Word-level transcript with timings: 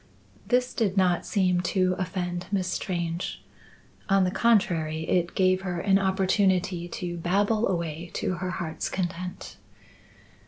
This 0.47 0.73
did 0.73 0.97
not 0.97 1.27
seem 1.27 1.61
to 1.61 1.93
offend 1.99 2.47
Miss 2.51 2.67
Strange. 2.67 3.43
On 4.09 4.23
the 4.23 4.31
contrary 4.31 5.07
it 5.07 5.35
gave 5.35 5.61
her 5.61 5.79
an 5.79 5.99
opportunity 5.99 6.87
to 6.87 7.17
babble 7.17 7.67
away 7.67 8.09
to 8.15 8.33
her 8.37 8.49
heart's 8.49 8.89
content. 8.89 9.57